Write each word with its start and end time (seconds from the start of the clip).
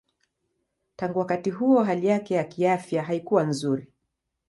Tangu 0.95 1.19
wakati 1.19 1.49
huo 1.49 1.83
hali 1.83 2.07
yake 2.07 2.33
ya 2.35 2.43
kiafya 2.43 3.03
haikuwa 3.03 3.43
nzuri. 3.43 3.87